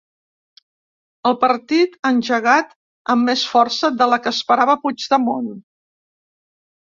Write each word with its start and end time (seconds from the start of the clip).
El 1.31 1.35
partit 1.41 1.93
ha 2.01 2.11
engegat 2.15 2.73
amb 3.15 3.27
més 3.31 3.43
força 3.51 3.93
de 3.99 4.07
la 4.13 4.19
que 4.23 4.33
esperava 4.37 4.77
Puigdemont. 4.87 5.53